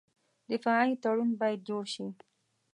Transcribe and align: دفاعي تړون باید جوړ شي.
دفاعي 0.49 0.91
تړون 1.03 1.29
باید 1.41 1.59
جوړ 1.69 1.83
شي. 1.93 2.07